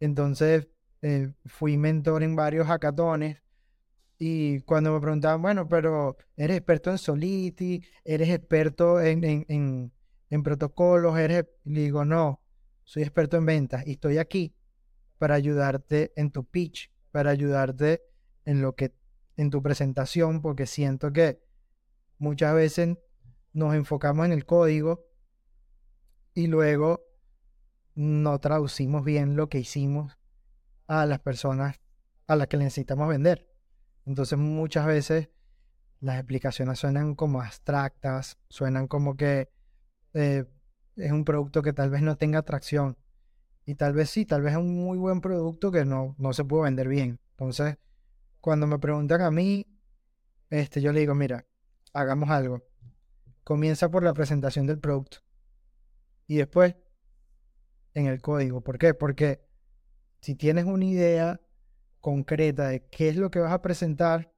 [0.00, 0.66] Entonces,
[1.02, 3.43] eh, fui mentor en varios hackatones
[4.26, 9.92] y cuando me preguntaban, bueno, pero eres experto en Solidity, eres experto en, en,
[10.30, 11.44] en, protocolos, eres...
[11.64, 12.40] Le digo, no,
[12.84, 14.56] soy experto en ventas y estoy aquí
[15.18, 18.00] para ayudarte en tu pitch, para ayudarte
[18.46, 18.94] en lo que
[19.36, 21.42] en tu presentación, porque siento que
[22.16, 22.96] muchas veces
[23.52, 25.04] nos enfocamos en el código
[26.32, 27.02] y luego
[27.94, 30.16] no traducimos bien lo que hicimos
[30.86, 31.78] a las personas
[32.26, 33.53] a las que necesitamos vender.
[34.06, 35.30] Entonces muchas veces
[36.00, 39.50] las explicaciones suenan como abstractas, suenan como que
[40.12, 40.44] eh,
[40.96, 42.96] es un producto que tal vez no tenga atracción.
[43.66, 46.44] Y tal vez sí, tal vez es un muy buen producto que no, no se
[46.44, 47.18] puede vender bien.
[47.30, 47.78] Entonces,
[48.40, 49.66] cuando me preguntan a mí,
[50.50, 51.46] este, yo le digo, mira,
[51.94, 52.62] hagamos algo.
[53.42, 55.18] Comienza por la presentación del producto.
[56.26, 56.76] Y después,
[57.94, 58.60] en el código.
[58.60, 58.92] ¿Por qué?
[58.92, 59.40] Porque
[60.20, 61.40] si tienes una idea
[62.04, 64.30] concreta de qué es lo que vas a presentar,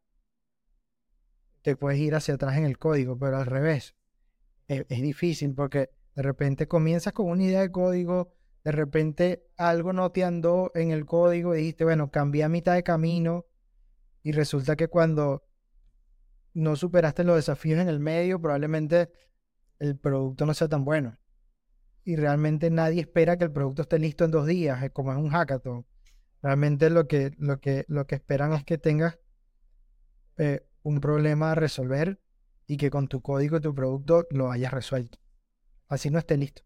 [1.63, 3.97] te puedes ir hacia atrás en el código, pero al revés.
[4.69, 9.93] Es, es difícil porque de repente comienzas con una idea de código, de repente algo
[9.93, 13.47] no te andó en el código y dijiste, bueno, cambié a mitad de camino
[14.23, 15.45] y resulta que cuando
[16.55, 19.11] no superaste los desafíos en el medio, probablemente
[19.81, 21.19] el producto no sea tan bueno.
[22.05, 25.31] Y realmente nadie espera que el producto esté listo en dos días, como es un
[25.31, 25.85] hackathon.
[26.43, 29.19] Realmente lo que, lo que, lo que esperan es que tengas
[30.37, 32.21] eh, un problema a resolver
[32.67, 35.19] y que con tu código y tu producto lo hayas resuelto
[35.89, 36.63] así no esté listo.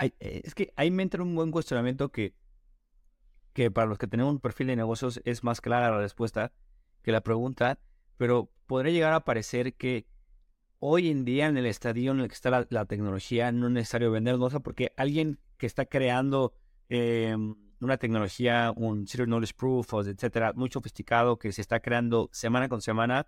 [0.00, 2.34] Eh, es que ahí me entra un buen cuestionamiento que,
[3.52, 6.52] que para los que tenemos un perfil de negocios es más clara la respuesta
[7.02, 7.78] que la pregunta,
[8.16, 10.06] pero podría llegar a parecer que
[10.78, 14.10] hoy en día en el estadio en el que está la, tecnología no es necesario
[14.10, 14.48] vender, ¿no?
[14.62, 16.54] porque alguien que está creando
[16.88, 22.68] em, una tecnología, un Zero Knowledge Proof, etcétera, muy sofisticado que se está creando semana
[22.68, 23.26] con semana,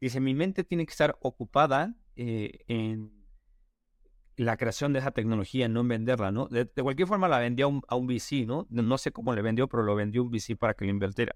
[0.00, 3.12] dice, mi mente tiene que estar ocupada eh, en
[4.36, 6.46] la creación de esa tecnología, no en venderla, ¿no?
[6.46, 8.66] De, cualquier forma la vendió a un, a VC, ¿no?
[8.70, 8.98] ¿no?
[8.98, 11.34] sé cómo le vendió, pero lo vendió un VC para que lo invirtiera.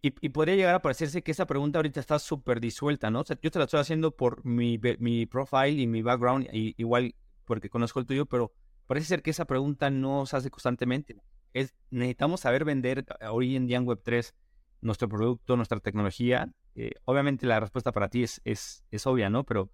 [0.00, 3.20] Y, podría llegar a parecerse que esa pregunta ahorita está súper disuelta, ¿no?
[3.20, 6.74] O sea, yo te la estoy haciendo por mi, mi profile y mi background, y,
[6.78, 8.52] igual porque conozco el tuyo, pero
[8.88, 11.16] parece ser que esa pregunta no se hace constantemente.
[11.54, 14.34] Es, necesitamos saber vender hoy en día en Web3
[14.80, 16.52] nuestro producto, nuestra tecnología.
[16.74, 19.44] Eh, obviamente la respuesta para ti es, es, es obvia, ¿no?
[19.44, 19.70] Pero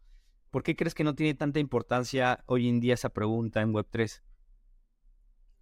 [0.55, 4.23] ¿Por qué crees que no tiene tanta importancia hoy en día esa pregunta en Web3?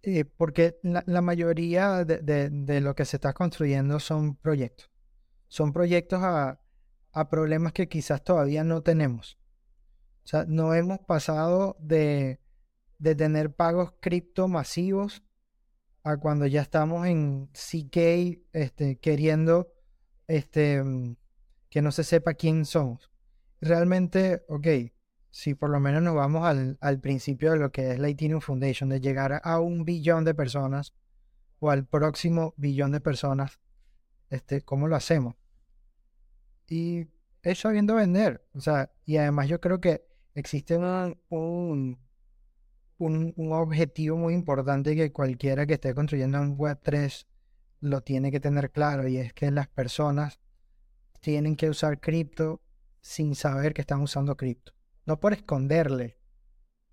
[0.03, 4.91] Eh, porque la, mayoría de, lo que se está construyendo son proyectos.
[5.47, 6.61] Son proyectos a,
[7.31, 9.39] problemas que quizás todavía no tenemos.
[10.25, 12.39] O sea, no hemos pasado de,
[13.01, 15.23] tener pagos cripto masivos
[16.03, 19.73] a cuando ya estamos en CK este, queriendo
[20.27, 21.15] este, mm,
[21.69, 23.13] que no se sepa quién somos
[23.63, 24.67] realmente, ok,
[25.29, 28.41] si por lo menos nos vamos al, al principio de lo que es la Ethereum
[28.41, 30.93] Foundation, de llegar a un billón de personas
[31.59, 33.59] o al próximo billón de personas,
[34.29, 35.35] este, ¿cómo lo hacemos?
[36.67, 37.07] Y
[37.41, 41.99] eso sabiendo vender, o sea, y además yo creo que existe un,
[43.05, 47.25] un, objetivo muy importante que cualquiera que esté construyendo un Web3
[47.81, 50.39] lo tiene que tener claro, y es que las personas
[51.19, 52.61] tienen que usar cripto
[53.01, 54.73] sin saber que están usando cripto.
[55.05, 56.17] No por esconderle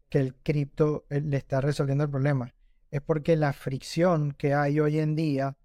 [0.08, 2.52] que el cripto eh, le está resolviendo el problema.
[2.90, 5.56] Es porque la fricción que hay hoy en día,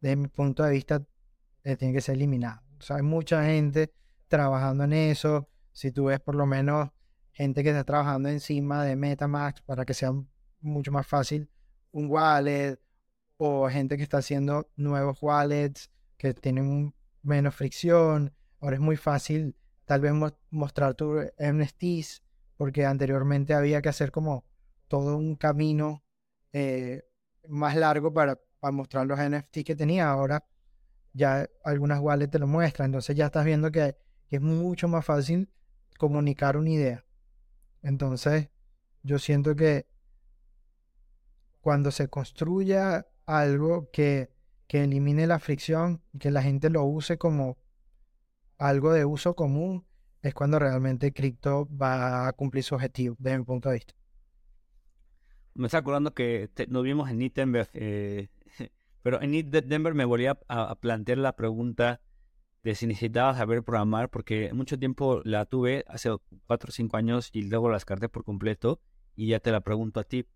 [0.00, 1.02] desde mi punto de vista,
[1.64, 2.62] eh, tiene que ser eliminada.
[2.78, 3.94] O sea, hay mucha gente
[4.28, 5.48] trabajando en eso.
[5.72, 6.90] Si tú ves por lo menos
[7.34, 10.12] gente que está trabajando encima de Metamask para que sea
[10.60, 11.50] mucho más fácil
[11.92, 12.78] un wallet
[13.36, 18.32] o gente que está haciendo nuevos wallets que tienen menos fricción.
[18.60, 20.12] Ahora es muy fácil tal vez
[20.50, 22.22] mostrar tu NFTs,
[22.56, 24.44] porque anteriormente había que hacer como
[24.88, 26.02] todo un camino
[26.52, 27.02] eh,
[27.48, 30.10] más largo para, para, mostrar los NFTs que tenía.
[30.10, 30.44] Ahora
[31.12, 33.96] ya algunas wallets te lo muestran, entonces ya estás viendo que,
[34.30, 35.48] es mucho más fácil
[35.96, 37.03] comunicar una idea.
[37.84, 38.48] Entonces,
[39.02, 39.86] yo siento que
[41.60, 44.30] cuando se construya algo que,
[44.66, 47.58] que elimine la fricción, que la gente lo use como
[48.58, 49.86] algo de uso común,
[50.22, 53.94] es cuando realmente cripto va a cumplir su objetivo, desde mi punto de vista.
[55.52, 58.28] Me está acordando que nos vimos en Denver, eh,
[59.02, 60.34] pero en Denver me volví a,
[60.80, 62.00] plantear la pregunta
[62.64, 66.08] de si necesitaba saber programar, porque mucho tiempo la tuve, hace
[66.46, 68.80] cuatro o cinco años, y luego la descarté por completo,
[69.14, 70.26] y ya te la pregunto a ti.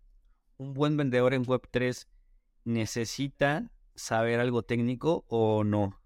[0.57, 2.07] ¿Un buen vendedor en Web3
[2.65, 5.99] necesita saber algo técnico o no?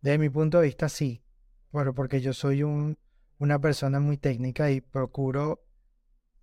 [0.00, 1.22] Desde mi punto de vista, sí.
[1.72, 2.96] Bueno, porque yo soy un,
[3.38, 5.62] una persona muy técnica y procuro,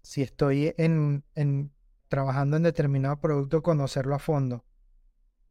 [0.03, 1.71] si estoy en, en,
[2.07, 4.63] trabajando en determinado producto, conocerlo a fondo.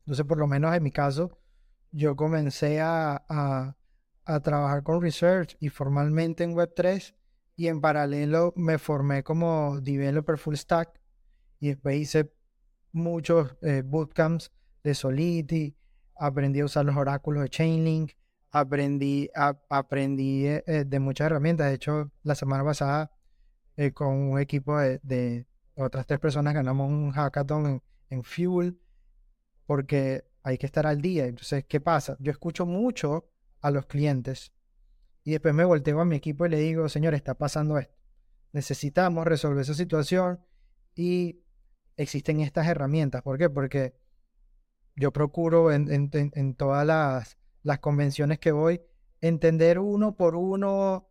[0.00, 1.41] Entonces, por lo menos en mi caso,
[1.92, 3.22] yo comencé a,
[4.24, 7.14] a, trabajar con research y formalmente en Web3
[7.54, 10.98] y en paralelo me formé como developer full stack
[11.60, 12.32] y después hice
[12.92, 14.52] muchos eh, bootcamps
[14.82, 15.76] de Solidity,
[16.16, 18.12] aprendí a usar los oráculos de Chainlink,
[18.50, 19.30] aprendí,
[19.68, 21.68] aprendí eh, eh, de muchas herramientas.
[21.68, 23.10] De hecho, la semana pasada
[23.94, 28.78] con un equipo de, otras tres personas ganamos un hackathon en, en Fuel
[29.66, 31.26] porque hay que estar al día.
[31.26, 32.16] Entonces, ¿qué pasa?
[32.20, 33.28] Yo escucho mucho
[33.60, 34.52] a los clientes
[35.24, 37.94] y después me volteo a mi equipo y le digo, señor, está pasando esto.
[38.52, 40.40] Necesitamos resolver esa situación
[40.94, 41.42] y
[41.96, 43.22] existen estas herramientas.
[43.22, 43.48] ¿Por qué?
[43.48, 43.94] Porque
[44.96, 48.82] yo procuro en, todas las, las, convenciones que voy
[49.22, 51.08] entender uno por uno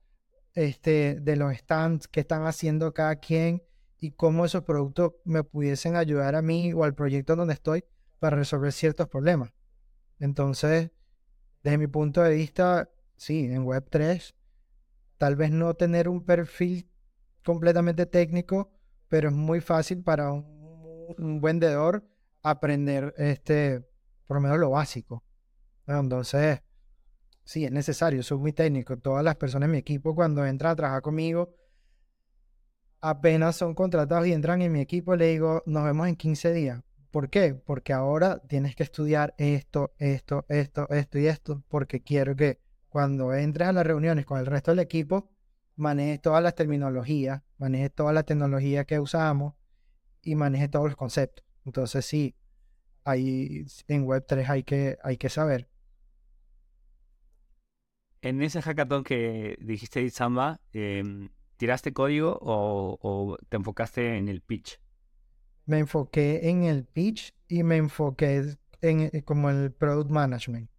[0.53, 3.63] este, de los stands que están haciendo cada quien
[3.97, 7.85] y cómo esos productos me pudiesen ayudar a mí o al proyecto donde estoy
[8.21, 9.51] para resolver ciertos problemas.
[10.19, 10.91] Entonces,
[11.63, 14.35] desde mi punto de vista, sí, en Web3,
[15.17, 16.87] tal vez no tener un perfil
[17.43, 18.71] completamente técnico,
[19.07, 22.07] pero es muy fácil para un, vendedor
[22.43, 23.81] aprender este,
[24.27, 25.23] por lo menos lo básico.
[25.87, 26.61] Entonces,
[27.43, 28.97] sí, es necesario, soy muy técnico.
[28.97, 31.55] Todas las personas en mi equipo cuando entran a trabajar conmigo,
[32.99, 36.83] apenas son contratados y entran en mi equipo, le digo, nos vemos en 15 días.
[37.11, 37.53] ¿Por qué?
[37.53, 43.33] Porque ahora tienes que estudiar esto, esto, esto, esto y esto, porque quiero que cuando
[43.33, 45.29] entres a las reuniones con el resto del equipo,
[45.75, 49.55] manejes todas las terminologías, manejes toda la tecnología que usamos
[50.21, 51.45] y manejes todos los conceptos.
[51.65, 52.35] Entonces sí,
[53.03, 55.67] ahí en Web3 hay que, hay que saber.
[58.21, 64.79] En ese hackathon que dijiste, Samba, em, ¿tiraste código o, te enfocaste en el pitch?
[65.71, 70.69] Me enfoqué en el pitch y me enfoqué en eh, como el product management.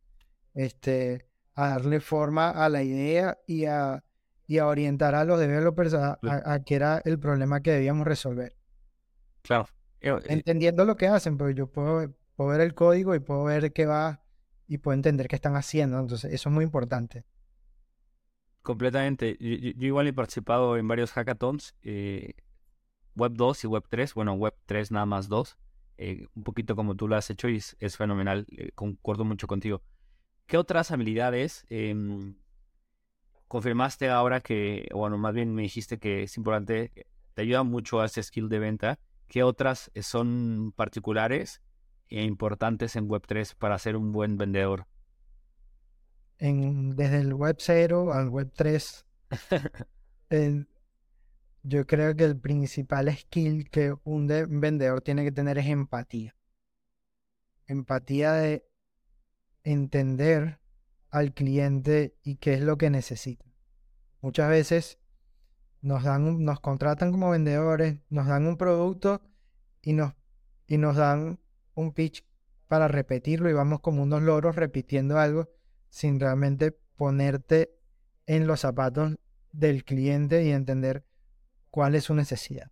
[0.52, 1.24] Este,
[1.54, 4.04] a darle forma a la idea y a,
[4.46, 8.06] y a orientar a los developers a, a, a qué era el problema que debíamos
[8.06, 8.54] resolver.
[9.40, 9.66] Claro.
[10.02, 13.86] Eh, Entendiendo lo que hacen, porque yo puedo, ver el código y puedo ver qué
[13.86, 14.20] va
[14.68, 15.98] y puedo entender qué están haciendo.
[16.00, 17.24] Entonces, eso es muy importante.
[18.60, 19.38] Completamente.
[19.40, 22.34] Yo, igual he participado en varios hackathons, eh,
[23.14, 25.56] Web 2 y Web 3, bueno, Web 3 nada más 2,
[25.98, 29.82] eh, un poquito como tú lo has hecho y es, fenomenal, concuerdo mucho contigo.
[30.46, 32.34] ¿Qué otras habilidades em,
[33.48, 38.06] confirmaste ahora que, bueno, más bien me dijiste que es importante, te ayuda mucho a
[38.06, 38.98] ese skill de venta?
[39.28, 41.62] ¿Qué otras son particulares
[42.08, 44.86] e importantes en Web3 para ser un buen vendedor?
[46.38, 49.06] En, desde el Web 0 al Web 3,
[51.62, 56.34] yo creo que el principal skill que un, vendedor tiene que tener es empatía.
[57.66, 58.66] Empatía de
[59.62, 60.60] entender
[61.10, 63.44] al cliente y qué es lo que necesita.
[64.20, 64.98] Muchas veces
[65.80, 69.22] nos dan, nos contratan como vendedores, nos dan un producto
[69.82, 70.14] y nos,
[70.66, 71.38] y nos dan
[71.74, 72.24] un pitch
[72.66, 75.50] para repetirlo y vamos como unos loros repitiendo algo
[75.90, 77.76] sin realmente ponerte
[78.26, 79.16] en los zapatos
[79.52, 81.04] del cliente y entender
[81.72, 82.70] cuál es su necesidad.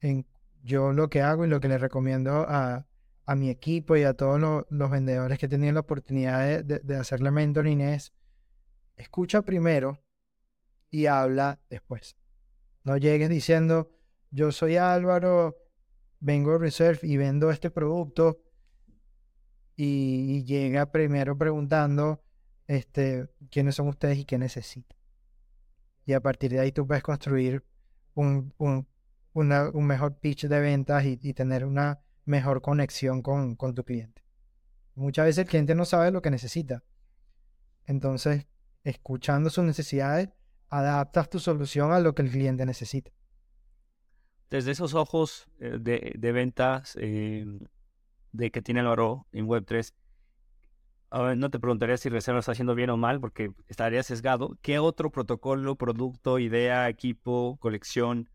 [0.00, 0.26] en,
[0.64, 2.88] yo lo que hago y lo que le recomiendo a,
[3.24, 7.30] a mi equipo y a todos los vendedores que tienen la oportunidad de, de hacerle
[7.30, 8.12] mentoring es
[8.96, 10.02] escucha primero
[10.90, 12.16] y habla después.
[12.82, 13.90] No llegues diciendo,
[14.30, 15.56] yo soy Álvaro,
[16.18, 18.42] vengo a Reserve y vendo este producto
[19.76, 22.22] y, llega primero preguntando
[22.66, 24.99] este, quiénes son ustedes y qué necesitan.
[26.06, 27.64] Y a partir de ahí tú puedes construir
[28.14, 28.86] un, un,
[29.32, 34.22] un mejor pitch de ventas y, tener una mejor conexión con, con tu cliente.
[34.94, 36.82] Muchas veces el cliente no sabe lo que necesita.
[37.86, 38.46] Entonces,
[38.84, 40.30] escuchando sus necesidades,
[40.68, 43.10] adaptas tu solución a lo que el cliente necesita.
[44.50, 47.46] Desde esos ojos eh, de, ventas eh,
[48.32, 49.92] de que tiene el oro en Web3,
[51.10, 54.56] no te preguntaría si Reserva está haciendo bien o mal, porque estaría sesgado.
[54.62, 58.28] ¿Qué otro protocolo, producto, idea, equipo, colección,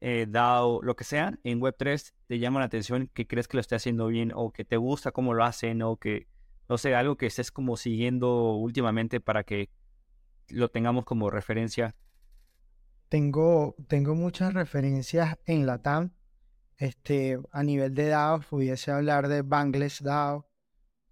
[0.00, 3.60] eh, DAO, lo que sea, en Web3 te llama la atención que crees que lo
[3.60, 6.28] esté haciendo bien o que te gusta cómo lo hacen o que,
[6.68, 9.70] no sé, algo que estés como siguiendo últimamente para que
[10.48, 11.96] lo tengamos como referencia?
[13.08, 16.12] Tengo, tengo muchas referencias en la TAM.
[16.76, 20.47] Este, a nivel de DAO, pudiese hablar de Bangladesh DAO.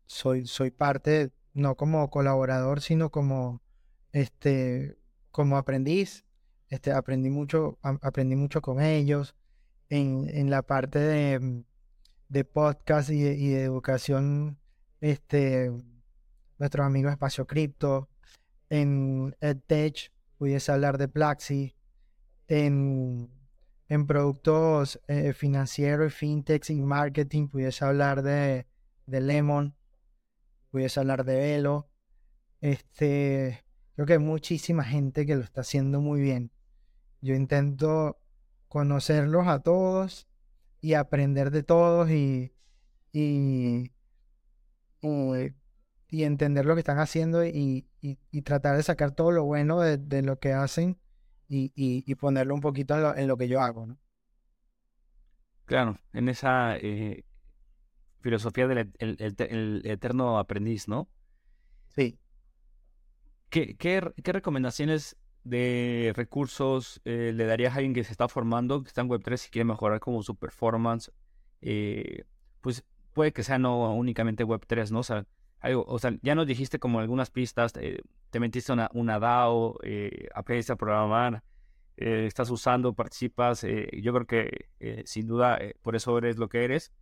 [0.07, 3.63] Soy, soy parte, no como colaborador, sino como,
[4.13, 4.97] este,
[5.31, 6.25] como aprendiz.
[6.69, 9.35] Este, aprendí mucho, aprendí mucho con ellos.
[9.89, 11.65] En, en la parte de, mm,
[12.29, 14.59] de podcast y de, educación,
[15.01, 15.71] este,
[16.59, 18.09] nuestros amigos Espacio Cripto,
[18.69, 21.77] en EdTech, pudiese hablar de Plaxi,
[22.49, 23.31] en,
[23.89, 28.67] en productos eh, financieros, fintech y marketing, pudiese hablar de,
[29.07, 29.76] de Lemon,
[30.71, 31.89] pudiese hablar de Velo.
[32.61, 33.65] Este,
[33.95, 36.53] creo que hay muchísima gente que lo está haciendo muy bien.
[37.21, 38.19] Yo intento
[38.69, 40.29] conocerlos a todos
[40.81, 42.53] y aprender de todos y,
[43.13, 43.93] y,
[45.01, 50.23] y, entender lo que están haciendo y, y, tratar de sacar todo lo bueno de,
[50.23, 50.99] lo que hacen
[51.49, 53.87] y, ponerlo un poquito en lo, que yo hago.
[53.87, 53.99] ¿no?
[55.65, 57.25] Claro, en esa eh,
[58.27, 61.09] filosofía del el, eterno aprendiz, ¿no?
[61.95, 62.19] Sí.
[63.51, 68.83] ¿Qué, qué, qué recomendaciones de recursos eh, le darías a alguien que se está formando,
[68.83, 71.13] que está en Web3 y quiere mejorar como su performance?
[71.61, 72.25] Eh,
[72.63, 74.99] pues puede que sea no únicamente Web3, ¿no?
[74.99, 75.25] O sea,
[75.61, 78.01] algo, o sea ya nos dijiste como algunas pistas, eh,
[78.31, 79.79] te metiste una, una DAO,
[80.35, 81.45] aprendiste a programar,
[81.95, 86.93] estás usando, participas, yo creo que sin duda por eso eres lo que eres,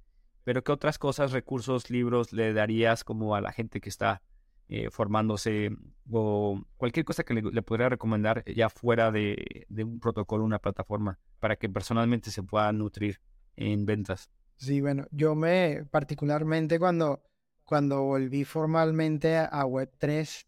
[0.45, 4.23] pero ¿qué otras cosas, recursos, libros le darías como a la gente que está
[4.69, 5.71] eh, formándose
[6.11, 11.57] o cualquier cosa que le, podría recomendar ya fuera de, un protocolo, una plataforma, para
[11.57, 13.21] que personalmente se pueda nutrir
[13.57, 14.31] en ventas.
[14.57, 17.23] Sí, bueno, yo me particularmente cuando,
[17.65, 20.47] cuando volví formalmente a Web3,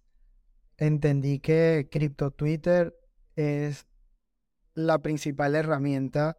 [0.79, 2.97] entendí que Crypto Twitter
[3.35, 3.87] es
[4.75, 6.39] la principal herramienta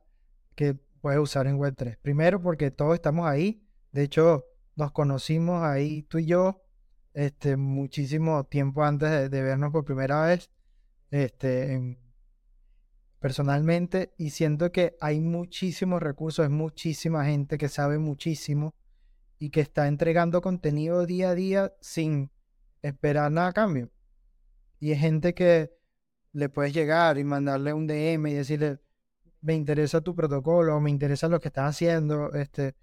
[0.55, 1.98] que puedes usar en Web3.
[2.02, 4.45] Primero porque todos estamos ahí, de hecho
[4.76, 6.64] nos conocimos ahí tú y yo
[7.14, 10.52] este, muchísimo tiempo antes de, vernos por primera vez,
[11.10, 11.98] este,
[13.20, 18.76] personalmente, y siento que hay muchísimos recursos, hay muchísima gente que sabe muchísimo
[19.39, 22.30] y que está entregando contenido día a día sin
[22.84, 23.89] esperar nada a cambio.
[24.80, 25.72] Y es gente que
[26.34, 28.80] le puedes llegar y mandarle un DM y decirle,
[29.42, 32.76] me interesa tu protocolo, me interesa lo que estás haciendo, este,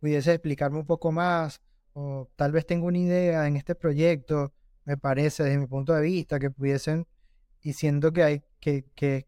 [0.00, 1.60] pudiese explicarme un poco más,
[1.92, 4.52] o tal vez tengo una idea en este proyecto,
[4.84, 7.06] me parece desde mi punto de vista que pudiesen,
[7.60, 9.26] y siento que hay que, que,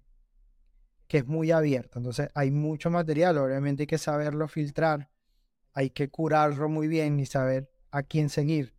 [1.07, 1.99] que es muy abierto.
[1.99, 5.11] Entonces hay mucho material, obviamente hay que saberlo filtrar,
[5.73, 8.75] hay que curarlo muy bien y saber a quién seguir.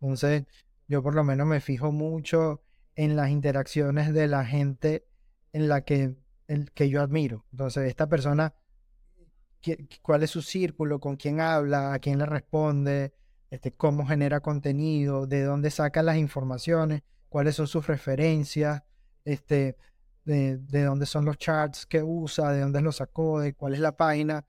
[0.00, 0.44] Entonces
[0.86, 2.62] yo por lo menos me fijo mucho
[2.94, 5.06] en las interacciones de la gente
[5.52, 6.16] en la que,
[6.48, 7.46] el, que yo admiro.
[7.52, 8.52] Entonces esta persona
[10.02, 13.12] cuál es su círculo, con quién habla, a quién le responde,
[13.50, 18.82] este, cómo genera contenido, de dónde saca las informaciones, cuáles son sus referencias,
[19.24, 19.76] este,
[20.24, 23.96] de, dónde son los charts que usa, de dónde los sacó, de cuál es la
[23.96, 24.46] página,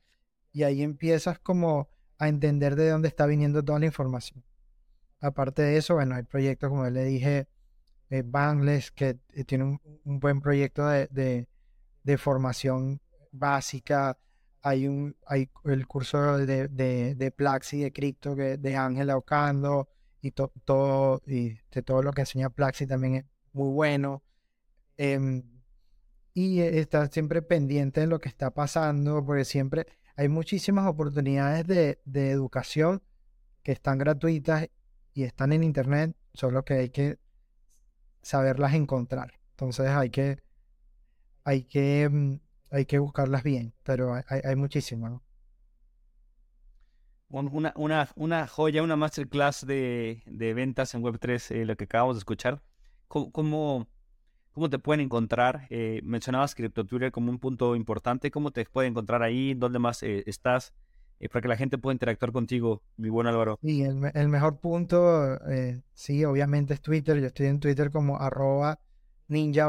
[0.52, 4.43] y ahí empiezas como a entender de dónde está viniendo toda la información.
[5.22, 7.47] Aparte de eso, bueno, hay proyectos, como le dije,
[8.10, 11.47] eh, Bangladesh, que eh, tiene un, buen proyecto de
[12.18, 13.01] formación
[13.32, 14.18] básica,
[14.62, 19.89] hay un hay el curso de, de, de Plaxi de cripto de Ángela Ocando
[20.22, 24.24] y todo y de todo lo que enseña Plaxi también es muy bueno.
[24.97, 25.43] Em,
[26.34, 32.01] y está siempre pendiente de lo que está pasando porque siempre hay muchísimas oportunidades de,
[32.05, 33.01] de educación
[33.64, 34.70] que están gratuitas
[35.14, 37.20] y están en internet solo que hay que
[38.22, 39.39] saberlas encontrar.
[39.51, 40.39] Entonces hay que
[41.50, 42.39] hay que em,
[42.70, 45.12] hay que buscarlas bien, pero hay, hay muchísimas.
[45.12, 45.24] ¿no?
[47.30, 52.16] Una, una, una, joya, una masterclass de, de ventas en Web3, eh, lo que acabamos
[52.16, 52.62] de escuchar.
[53.08, 53.88] ¿Cómo,
[54.52, 55.66] cómo, te pueden encontrar?
[55.72, 58.30] Eh, mencionabas CryptoTwitter como un punto importante.
[58.30, 59.56] ¿Cómo te pueden encontrar ahí?
[59.56, 60.74] ¿Dónde más eh, estás?
[61.34, 63.60] para que la gente pueda interactuar contigo, mi buen Álvaro.
[63.62, 65.38] Sí, el, el mejor punto,
[65.93, 67.20] sí, obviamente es Twitter.
[67.20, 68.80] Yo estoy en Twitter como arroba
[69.28, 69.68] Ninja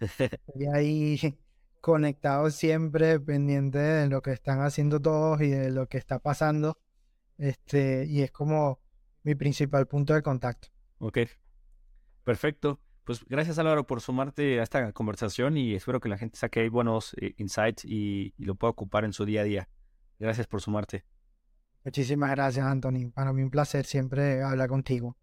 [0.00, 1.38] Estoy ahí
[1.80, 6.78] conectado siempre, pendiente de lo que están haciendo todos y de lo que está pasando.
[7.38, 8.80] Este, y es como
[9.22, 10.68] mi principal punto de contacto.
[10.98, 11.18] Ok,
[12.24, 12.80] perfecto.
[13.04, 16.68] Pues gracias Álvaro por sumarte a esta conversación y espero que la gente saque ahí
[16.68, 19.68] buenos eh, insights y, y lo pueda ocupar en su día a día.
[20.18, 21.04] Gracias por sumarte.
[21.82, 23.10] Muchísimas gracias, Anthony.
[23.12, 25.16] Para mí un placer siempre hablar contigo.